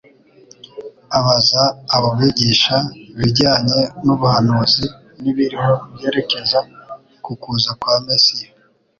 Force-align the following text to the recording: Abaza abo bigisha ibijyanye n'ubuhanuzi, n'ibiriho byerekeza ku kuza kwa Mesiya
Abaza 1.17 1.63
abo 1.95 2.09
bigisha 2.19 2.75
ibijyanye 3.13 3.79
n'ubuhanuzi, 4.05 4.85
n'ibiriho 5.21 5.71
byerekeza 5.95 6.59
ku 7.23 7.31
kuza 7.41 7.71
kwa 7.79 7.95
Mesiya 8.05 8.49